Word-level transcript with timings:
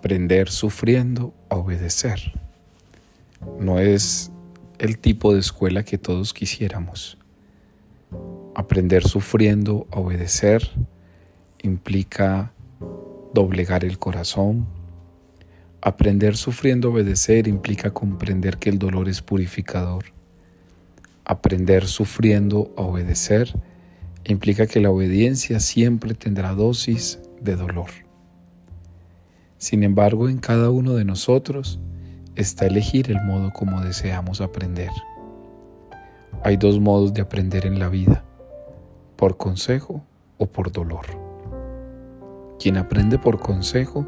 aprender 0.00 0.48
sufriendo 0.48 1.34
a 1.50 1.56
obedecer. 1.56 2.32
No 3.58 3.78
es 3.78 4.32
el 4.78 4.96
tipo 4.96 5.34
de 5.34 5.40
escuela 5.40 5.82
que 5.82 5.98
todos 5.98 6.32
quisiéramos. 6.32 7.18
Aprender 8.54 9.06
sufriendo 9.06 9.86
a 9.90 10.00
obedecer 10.00 10.70
implica 11.62 12.50
doblegar 13.34 13.84
el 13.84 13.98
corazón. 13.98 14.66
Aprender 15.82 16.34
sufriendo 16.34 16.88
a 16.88 16.92
obedecer 16.92 17.46
implica 17.46 17.90
comprender 17.90 18.56
que 18.56 18.70
el 18.70 18.78
dolor 18.78 19.06
es 19.06 19.20
purificador. 19.20 20.06
Aprender 21.26 21.86
sufriendo 21.86 22.72
a 22.78 22.80
obedecer 22.80 23.54
implica 24.24 24.66
que 24.66 24.80
la 24.80 24.90
obediencia 24.90 25.60
siempre 25.60 26.14
tendrá 26.14 26.54
dosis 26.54 27.18
de 27.42 27.54
dolor. 27.54 28.09
Sin 29.60 29.82
embargo, 29.82 30.30
en 30.30 30.38
cada 30.38 30.70
uno 30.70 30.94
de 30.94 31.04
nosotros 31.04 31.78
está 32.34 32.66
elegir 32.66 33.10
el 33.10 33.20
modo 33.20 33.52
como 33.52 33.82
deseamos 33.82 34.40
aprender. 34.40 34.88
Hay 36.42 36.56
dos 36.56 36.80
modos 36.80 37.12
de 37.12 37.20
aprender 37.20 37.66
en 37.66 37.78
la 37.78 37.90
vida, 37.90 38.24
por 39.16 39.36
consejo 39.36 40.02
o 40.38 40.46
por 40.46 40.72
dolor. 40.72 41.04
Quien 42.58 42.78
aprende 42.78 43.18
por 43.18 43.38
consejo, 43.38 44.06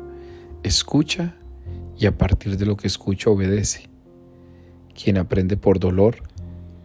escucha 0.62 1.34
y 1.98 2.07
a 2.07 2.16
partir 2.16 2.57
de 2.57 2.65
lo 2.65 2.79
que 2.79 2.87
escucha 2.87 3.29
obedece. 3.29 3.91
Quien 4.95 5.19
aprende 5.19 5.59
por 5.59 5.79
dolor, 5.79 6.23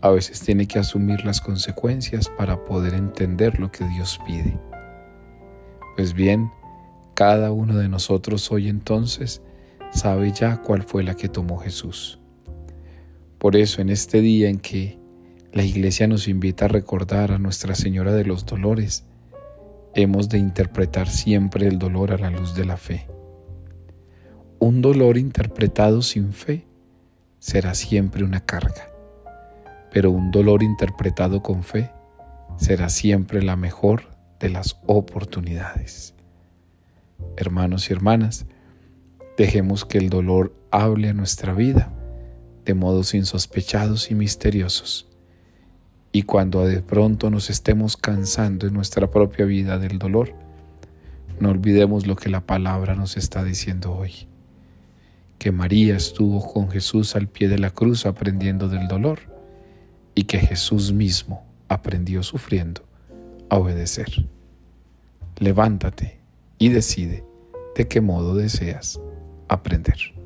a 0.01 0.09
veces 0.09 0.41
tiene 0.41 0.67
que 0.67 0.77
asumir 0.77 1.23
las 1.23 1.39
consecuencias 1.39 2.27
para 2.27 2.65
poder 2.65 2.95
entender 2.95 3.61
lo 3.61 3.71
que 3.71 3.85
Dios 3.85 4.19
pide. 4.27 4.59
Pues 5.95 6.13
bien, 6.13 6.51
cada 7.17 7.51
uno 7.51 7.75
de 7.77 7.89
nosotros 7.89 8.51
hoy 8.51 8.69
entonces 8.69 9.41
sabe 9.91 10.31
ya 10.33 10.61
cuál 10.61 10.83
fue 10.83 11.01
la 11.01 11.15
que 11.15 11.27
tomó 11.27 11.57
Jesús. 11.57 12.19
Por 13.39 13.55
eso 13.55 13.81
en 13.81 13.89
este 13.89 14.21
día 14.21 14.49
en 14.49 14.59
que 14.59 14.99
la 15.51 15.63
iglesia 15.63 16.07
nos 16.07 16.27
invita 16.27 16.65
a 16.65 16.67
recordar 16.67 17.31
a 17.31 17.39
Nuestra 17.39 17.73
Señora 17.73 18.13
de 18.13 18.23
los 18.23 18.45
Dolores, 18.45 19.03
hemos 19.95 20.29
de 20.29 20.37
interpretar 20.37 21.09
siempre 21.09 21.65
el 21.65 21.79
dolor 21.79 22.11
a 22.13 22.19
la 22.19 22.29
luz 22.29 22.53
de 22.53 22.65
la 22.65 22.77
fe. 22.77 23.07
Un 24.59 24.83
dolor 24.83 25.17
interpretado 25.17 26.03
sin 26.03 26.33
fe 26.33 26.67
será 27.39 27.73
siempre 27.73 28.23
una 28.25 28.45
carga, 28.45 28.91
pero 29.91 30.11
un 30.11 30.29
dolor 30.29 30.61
interpretado 30.61 31.41
con 31.41 31.63
fe 31.63 31.89
será 32.57 32.89
siempre 32.89 33.41
la 33.41 33.55
mejor 33.55 34.03
de 34.39 34.49
las 34.49 34.79
oportunidades. 34.85 36.13
Hermanos 37.35 37.89
y 37.89 37.93
hermanas, 37.93 38.45
dejemos 39.37 39.85
que 39.85 39.97
el 39.97 40.09
dolor 40.09 40.55
hable 40.71 41.09
a 41.09 41.13
nuestra 41.13 41.53
vida 41.53 41.93
de 42.65 42.73
modos 42.73 43.13
insospechados 43.13 44.11
y 44.11 44.15
misteriosos. 44.15 45.07
Y 46.11 46.23
cuando 46.23 46.65
de 46.65 46.81
pronto 46.81 47.29
nos 47.29 47.49
estemos 47.49 47.95
cansando 47.95 48.67
en 48.67 48.73
nuestra 48.73 49.09
propia 49.09 49.45
vida 49.45 49.77
del 49.77 49.99
dolor, 49.99 50.33
no 51.39 51.49
olvidemos 51.49 52.07
lo 52.07 52.15
que 52.15 52.29
la 52.29 52.41
palabra 52.41 52.95
nos 52.95 53.17
está 53.17 53.43
diciendo 53.43 53.93
hoy. 53.93 54.27
Que 55.37 55.51
María 55.51 55.95
estuvo 55.95 56.51
con 56.51 56.71
Jesús 56.71 57.15
al 57.15 57.27
pie 57.27 57.47
de 57.47 57.59
la 57.59 57.69
cruz 57.69 58.05
aprendiendo 58.05 58.67
del 58.67 58.87
dolor 58.87 59.19
y 60.15 60.23
que 60.23 60.39
Jesús 60.39 60.91
mismo 60.91 61.45
aprendió 61.67 62.23
sufriendo 62.23 62.83
a 63.49 63.57
obedecer. 63.57 64.25
Levántate 65.37 66.16
y 66.57 66.69
decide 66.69 67.25
de 67.75 67.87
qué 67.87 68.01
modo 68.01 68.35
deseas 68.35 68.99
aprender. 69.47 70.16